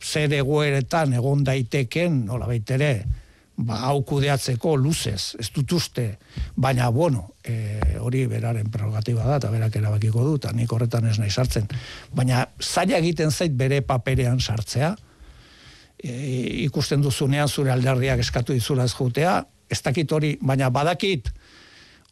zer 0.00 0.32
egoeretan 0.38 1.12
egon 1.18 1.44
daiteken, 1.44 2.24
nola 2.28 2.48
baitere, 2.48 2.92
ba, 3.58 3.80
hau 3.88 4.00
kudeatzeko 4.06 4.76
luzez, 4.78 5.34
ez 5.40 5.48
dut 5.54 5.72
uste, 5.76 6.06
baina, 6.56 6.88
bueno, 6.94 7.34
e, 7.42 7.80
hori 8.00 8.24
beraren 8.30 8.70
prerogatiba 8.72 9.26
da, 9.26 9.36
eta 9.40 9.50
berak 9.52 9.76
erabakiko 9.80 10.24
du, 10.24 10.36
eta 10.40 10.54
nik 10.56 10.72
horretan 10.72 11.10
ez 11.10 11.18
nahi 11.18 11.30
sartzen. 11.30 11.68
Baina, 12.14 12.46
zaila 12.62 12.98
egiten 13.02 13.34
zait 13.34 13.54
bere 13.58 13.82
paperean 13.86 14.40
sartzea, 14.40 14.94
e, 15.98 16.14
ikusten 16.64 17.02
duzunean 17.02 17.48
zure 17.48 17.74
alderdiak 17.74 18.22
eskatu 18.24 18.56
dizula 18.56 18.86
ez 18.88 18.94
jutea, 18.94 19.42
ez 19.68 19.82
dakit 19.84 20.12
hori, 20.12 20.36
baina 20.40 20.70
badakit, 20.72 21.32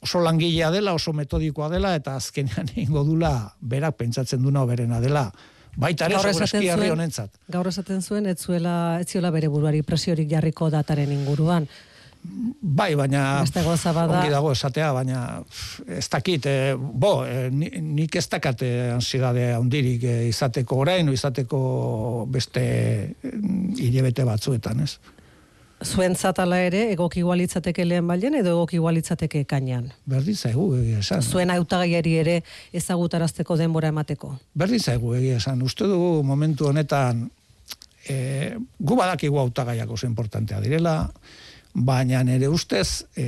oso 0.06 0.22
langilea 0.22 0.70
dela, 0.70 0.94
oso 0.94 1.12
metodikoa 1.12 1.68
dela, 1.72 1.96
eta 1.98 2.16
azkenean 2.20 2.72
ingo 2.86 3.04
dula, 3.04 3.34
berak 3.60 3.98
pentsatzen 3.98 4.42
duna 4.42 4.64
berena 4.68 5.02
dela, 5.02 5.28
Baita 5.76 6.06
ere, 6.08 6.16
segurazki 6.16 6.70
herri 6.72 6.88
honentzat. 6.88 7.34
Gaur 7.52 7.68
esaten 7.68 8.00
zuen, 8.00 8.24
ez 8.30 8.38
zuela, 8.40 8.96
ez 9.02 9.10
ziola 9.12 9.28
bere 9.34 9.50
buruari 9.52 9.82
presiorik 9.84 10.30
jarriko 10.30 10.70
dataren 10.72 11.12
inguruan. 11.12 11.68
Bai, 12.26 12.94
baina 12.98 13.44
ongi 13.44 14.30
dago 14.32 14.50
esatea, 14.50 14.88
baina 14.96 15.20
ez 15.86 16.06
dakit, 16.10 16.48
e, 16.48 16.72
bo, 16.74 17.20
e, 17.28 17.50
nik 17.52 18.16
ez 18.18 18.24
dakate 18.32 18.70
ansiedade 18.94 19.50
handirik 19.54 20.02
e, 20.02 20.16
izateko 20.30 20.80
orain, 20.82 21.12
izateko 21.12 21.60
beste 22.32 22.64
hilebete 23.78 24.26
batzuetan, 24.26 24.82
ez? 24.88 24.96
Zuen 25.86 26.16
zatala 26.16 26.58
ere, 26.66 26.82
egoki 26.92 27.22
igualitzateke 27.22 27.86
lehen 27.86 28.06
balen, 28.10 28.34
edo 28.40 28.52
egoki 28.56 28.76
igualitzateke 28.80 29.44
kainan? 29.48 29.88
Berdin 30.10 30.36
zaigu, 30.36 30.68
egia 30.80 31.00
esan. 31.04 31.22
Zuen 31.22 31.52
autagaiari 31.54 32.16
ere 32.20 32.36
ezagutarazteko 32.76 33.56
denbora 33.60 33.92
emateko? 33.94 34.34
Berdin 34.54 34.82
zaigu, 34.82 35.14
egia 35.18 35.40
esan. 35.40 35.62
Uste 35.66 35.88
dugu 35.88 36.22
momentu 36.26 36.68
honetan, 36.68 37.26
e, 38.08 38.56
gu 38.78 38.98
badakigu 38.98 39.38
autagaiak 39.42 39.90
oso 39.90 40.06
importantea 40.06 40.60
direla, 40.64 40.96
baina 41.76 42.22
nire 42.24 42.48
ustez, 42.48 43.04
e, 43.16 43.26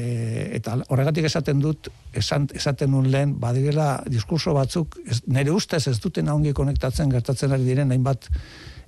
eta 0.57 0.79
horregatik 0.89 1.27
esaten 1.29 1.61
dut, 1.61 1.91
esan, 2.17 2.49
esaten 2.57 2.91
nun 2.95 3.11
lehen, 3.13 3.35
badirela 3.41 3.99
diskurso 4.09 4.55
batzuk, 4.57 4.97
ez, 5.05 5.21
nire 5.29 5.53
ustez 5.53 5.85
ez 5.91 5.99
duten 6.01 6.31
ongi 6.33 6.55
konektatzen 6.57 7.13
gertatzen 7.13 7.53
ari 7.53 7.69
diren 7.69 7.93
hainbat 7.93 8.31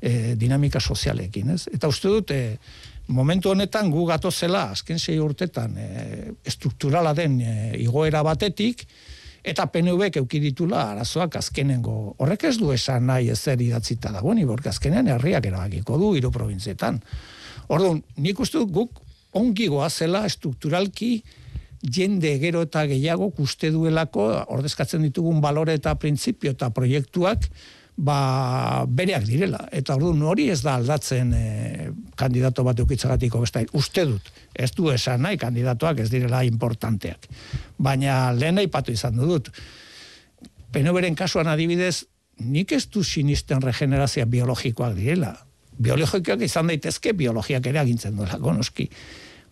e, 0.01 0.35
dinamika 0.41 0.81
sozialekin, 0.81 1.53
ez? 1.57 1.67
Eta 1.75 1.91
uste 1.93 2.09
dut, 2.09 2.33
e, 2.33 2.57
momentu 3.11 3.51
honetan 3.51 3.91
gu 3.91 4.05
gatozela 4.09 4.71
azken 4.75 4.99
sei 4.99 5.19
urtetan 5.21 5.77
e, 5.77 5.89
estrukturala 6.47 7.13
den 7.15 7.41
e, 7.41 7.55
igoera 7.83 8.23
batetik 8.27 8.87
eta 9.43 9.67
PNV 9.73 10.11
euki 10.21 10.41
ditula 10.41 10.91
arazoak 10.93 11.39
azkenengo. 11.41 12.15
Horrek 12.21 12.45
ez 12.51 12.57
du 12.61 12.73
esan 12.73 13.07
nahi 13.09 13.31
ezer 13.33 13.61
idatzita 13.61 14.13
dago 14.13 14.35
ni 14.35 14.45
borka 14.45 14.71
azkenen 14.71 15.09
herriak 15.09 15.47
erabakiko 15.49 15.97
du 15.99 16.15
hiru 16.17 16.31
probintzietan. 16.31 17.01
Orduan, 17.69 18.03
nik 18.21 18.41
uste 18.41 18.61
guk 18.69 19.01
ongi 19.33 19.69
goazela 19.71 20.25
estrukturalki 20.29 21.23
jende 21.81 22.35
gero 22.43 22.63
eta 22.67 22.85
gehiago 22.91 23.31
uste 23.41 23.71
duelako 23.73 24.27
ordezkatzen 24.53 25.03
ditugun 25.07 25.41
balore 25.41 25.79
eta 25.79 25.95
printzipio 25.97 26.53
eta 26.53 26.69
proiektuak 26.77 27.49
ba, 28.01 28.85
bereak 28.89 29.27
direla. 29.29 29.61
Eta 29.77 29.95
orduan 29.99 30.23
hori 30.25 30.49
ez 30.51 30.61
da 30.65 30.77
aldatzen 30.79 31.35
e, 31.37 31.45
kandidato 32.19 32.65
bat 32.65 32.81
eukitzagatiko 32.81 33.43
besta. 33.45 33.63
Uste 33.77 34.07
dut, 34.09 34.31
ez 34.55 34.71
du 34.77 34.89
esan 34.93 35.23
nahi 35.27 35.39
kandidatoak 35.41 36.01
ez 36.05 36.09
direla 36.13 36.43
importanteak. 36.49 37.29
Baina 37.79 38.33
lehen 38.37 38.63
aipatu 38.63 38.95
izan 38.97 39.21
dut. 39.21 39.53
Penoberen 40.73 41.17
kasuan 41.19 41.51
adibidez, 41.51 42.07
nik 42.41 42.73
ez 42.73 42.87
du 42.89 43.05
sinisten 43.05 43.61
regenerazia 43.63 44.25
biologikoak 44.27 44.97
direla. 44.97 45.35
Biologikoak 45.81 46.47
izan 46.47 46.71
daitezke 46.73 47.13
biologiak 47.17 47.67
ere 47.67 47.83
agintzen 47.83 48.17
duela, 48.17 48.39
konoski. 48.41 48.89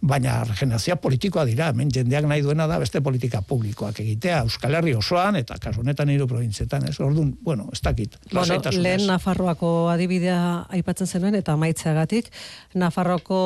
Baina 0.00 0.44
regenerazioa 0.44 0.96
politikoa 1.02 1.44
dira, 1.48 1.68
hemen 1.72 1.90
jendeak 1.94 2.26
nahi 2.30 2.42
duena 2.42 2.68
da 2.70 2.78
beste 2.78 3.00
politika 3.02 3.40
publikoak 3.42 3.98
egitea, 4.00 4.42
Euskal 4.46 4.76
Herri 4.78 4.94
osoan, 4.94 5.36
eta 5.40 5.58
kasu 5.60 5.82
honetan 5.82 6.10
hiru 6.14 6.28
provintzietan, 6.30 6.86
ez? 6.88 6.98
Orduan, 7.02 7.32
bueno, 7.42 7.68
ez 7.72 7.80
dakit. 7.82 8.14
Bueno, 8.32 8.60
lehen 8.78 9.06
Nafarroako 9.10 9.88
adibidea 9.90 10.66
aipatzen 10.78 11.10
zenuen, 11.10 11.34
eta 11.34 11.56
maitzeagatik, 11.58 12.30
Nafarroako 12.78 13.40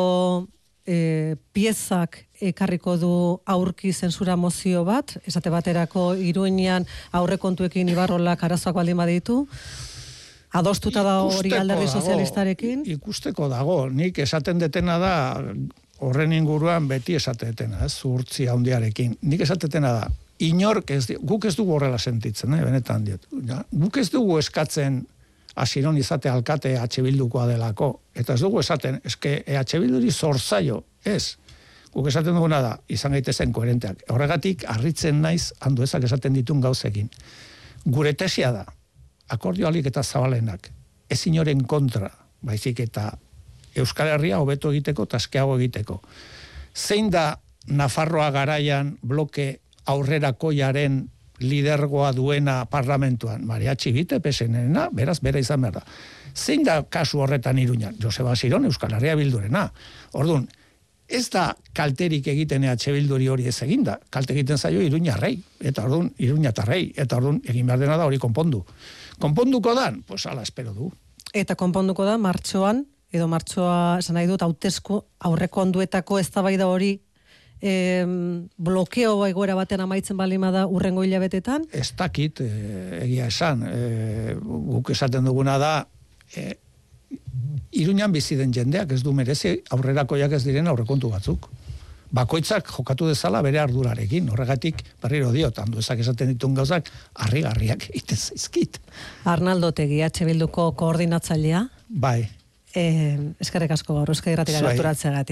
e, 0.84 1.36
piezak 1.52 2.26
ekarriko 2.42 2.98
du 3.00 3.14
aurki 3.46 3.92
zensura 3.92 4.36
mozio 4.36 4.84
bat, 4.84 5.16
esate 5.26 5.50
baterako 5.50 6.12
iruinean 6.18 6.86
aurrekontuekin 7.12 7.88
ibarrolak 7.88 8.44
arazoak 8.44 8.76
baldin 8.76 9.00
baditu, 9.00 9.46
adostuta 10.52 11.02
da 11.06 11.20
hori 11.24 11.54
alderri 11.56 11.88
sozialistarekin? 11.88 12.82
Ikusteko 12.98 13.48
dago, 13.48 13.86
nik 13.88 14.18
esaten 14.20 14.60
detena 14.60 14.98
da, 15.00 15.14
horren 16.02 16.32
inguruan 16.34 16.88
beti 16.90 17.14
esatetena, 17.18 17.84
ez, 17.86 17.92
zurtzi 17.94 18.48
handiarekin. 18.50 19.14
Nik 19.30 19.44
esatetena 19.46 19.92
da, 20.00 20.08
inork 20.42 20.90
ez, 20.90 21.04
guk 21.22 21.46
ez 21.46 21.54
dugu 21.58 21.76
horrela 21.76 21.98
sentitzen, 21.98 22.54
eh, 22.54 22.62
benetan 22.64 23.04
diot. 23.06 23.28
Ja? 23.46 23.62
Guk 23.70 23.98
ez 24.02 24.08
dugu 24.10 24.38
eskatzen 24.38 25.02
asiron 25.62 25.98
izate 26.00 26.30
alkate 26.32 26.72
EH 26.74 27.04
Bildukoa 27.04 27.46
delako, 27.46 27.92
eta 28.14 28.34
ez 28.34 28.40
dugu 28.40 28.60
esaten, 28.60 29.00
eske 29.04 29.42
EH 29.46 29.78
Bilduri 29.78 30.10
zorzaio, 30.10 30.82
ez. 31.04 31.36
Guk 31.92 32.08
esaten 32.08 32.34
duguna 32.34 32.62
da, 32.64 32.76
izan 32.88 33.12
gaitezen 33.12 33.52
koherenteak. 33.52 34.06
Horregatik, 34.10 34.64
harritzen 34.66 35.20
naiz, 35.22 35.52
handu 35.60 35.84
ezak 35.84 36.08
esaten 36.08 36.32
ditun 36.32 36.60
gauzekin. 36.60 37.10
Gure 37.84 38.14
tesia 38.14 38.50
da, 38.52 38.64
akordio 39.28 39.68
alik 39.68 39.86
eta 39.92 40.02
zabalenak, 40.02 40.70
ez 41.10 41.20
inoren 41.28 41.66
kontra, 41.68 42.08
baizik 42.42 42.80
eta 42.80 43.12
Euskal 43.76 44.12
Herria 44.14 44.40
hobeto 44.40 44.72
egiteko, 44.72 45.06
taskeago 45.06 45.56
egiteko. 45.58 46.00
Zein 46.74 47.10
da 47.10 47.38
Nafarroa 47.66 48.30
garaian 48.34 48.96
bloke 49.02 49.60
aurrerakoiaren 49.86 51.04
lidergoa 51.42 52.12
duena 52.14 52.64
parlamentuan? 52.70 53.44
Maria 53.46 53.74
Txibite, 53.76 54.20
pesenena, 54.20 54.88
beraz, 54.92 55.20
bera 55.22 55.42
izan 55.42 55.62
behar 55.62 55.80
da. 55.80 55.84
Zein 56.34 56.64
da 56.64 56.82
kasu 56.82 57.20
horretan 57.22 57.58
iruña? 57.58 57.92
Joseba 58.02 58.34
Ziron, 58.36 58.64
Euskal 58.64 58.94
Herria 58.96 59.14
bildurena. 59.18 59.66
Orduan, 60.18 60.48
ez 61.12 61.28
da 61.30 61.50
kalterik 61.76 62.26
egiten 62.32 62.64
EH 62.64 62.94
Bilduri 62.94 63.28
hori 63.28 63.46
ez 63.50 63.58
eginda. 63.62 63.98
Kalte 64.10 64.32
egiten 64.32 64.58
zaio 64.58 64.80
Iruña 64.80 65.16
rei. 65.20 65.36
Eta 65.60 65.84
orduan, 65.84 66.12
Iruña 66.18 66.50
eta 66.50 66.64
rei. 66.64 66.92
Eta 66.96 67.18
orduan, 67.20 67.42
egin 67.44 67.66
behar 67.66 67.82
dena 67.82 67.98
da 68.00 68.06
hori 68.08 68.18
konpondu. 68.18 68.64
Konponduko 69.20 69.74
dan? 69.74 70.02
Pues 70.08 70.26
ala, 70.26 70.42
espero 70.42 70.72
du. 70.72 70.90
Eta 71.32 71.54
konponduko 71.56 72.04
da, 72.08 72.16
martxoan, 72.18 72.86
edo 73.12 73.28
martxoa 73.28 73.98
esan 74.00 74.16
nahi 74.16 74.28
dut 74.30 74.42
hautezko 74.42 75.04
aurreko 75.28 75.62
onduetako 75.66 76.18
eztabaida 76.18 76.66
hori 76.66 76.94
eh, 77.62 78.04
blokeo 78.58 79.14
egoera 79.28 79.54
batean 79.54 79.84
amaitzen 79.86 80.18
balima 80.18 80.50
da 80.50 80.66
urrengo 80.66 81.04
hilabetetan? 81.06 81.68
Ez 81.72 81.92
dakit, 81.98 82.42
e, 82.42 82.50
egia 83.04 83.28
esan, 83.30 83.62
e, 83.68 84.34
guk 84.42 84.90
esaten 84.90 85.24
duguna 85.28 85.58
da, 85.62 85.72
e, 86.34 86.56
iruñan 87.78 88.12
bizi 88.12 88.36
den 88.36 88.52
jendeak 88.52 88.92
ez 88.92 89.02
du 89.02 89.12
merezi 89.12 89.60
aurrerakoiak 89.70 90.32
ez 90.32 90.42
diren 90.44 90.66
aurrekontu 90.72 91.12
batzuk. 91.12 91.48
Bakoitzak 92.12 92.68
jokatu 92.68 93.06
dezala 93.08 93.40
bere 93.40 93.62
ardurarekin, 93.62 94.26
horregatik 94.34 94.82
berriro 95.00 95.30
diot, 95.32 95.56
handu 95.62 95.80
ezak 95.80 96.02
esaten 96.02 96.34
ditun 96.34 96.52
gauzak, 96.58 96.90
harri-garriak 97.24 97.86
egiten 97.88 98.20
zaizkit. 98.20 98.76
Arnaldo 99.24 99.70
Tegi, 99.72 100.02
Bilduko 100.26 100.72
koordinatzailea? 100.76 101.62
Bai, 101.88 102.28
Eh, 102.72 103.18
eskerrik 103.42 103.72
asko 103.74 103.94
gaur, 103.98 104.08
euskadi 104.08 104.36
gerturatzeagatik. 104.36 105.30